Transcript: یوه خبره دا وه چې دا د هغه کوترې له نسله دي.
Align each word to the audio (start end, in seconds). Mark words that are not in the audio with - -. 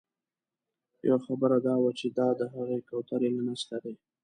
یوه 1.07 1.19
خبره 1.27 1.57
دا 1.67 1.75
وه 1.81 1.91
چې 1.99 2.07
دا 2.19 2.29
د 2.39 2.41
هغه 2.53 2.77
کوترې 2.89 3.29
له 3.35 3.41
نسله 3.49 3.77
دي. 3.83 3.93